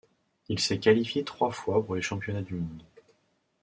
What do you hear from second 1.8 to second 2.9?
pour les championnats du monde.